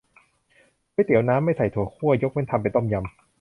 [0.93, 3.05] ก๋วยเตี๋ยวน้ำ ไม่ใส่ถั่วคั่ว ยกเว้นทำเป็นต้มยำ